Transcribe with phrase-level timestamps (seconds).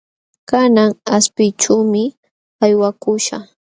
[0.49, 2.03] Kanan qaspiykuyćhuumi
[2.63, 3.43] aywakuśhaq.